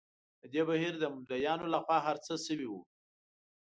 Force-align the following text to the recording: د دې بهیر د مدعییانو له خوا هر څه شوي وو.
د 0.39 0.41
دې 0.53 0.61
بهیر 0.69 0.93
د 0.99 1.03
مدعییانو 1.15 1.65
له 1.73 1.79
خوا 1.83 1.97
هر 2.07 2.17
څه 2.25 2.33
شوي 2.45 2.67
وو. 2.69 2.81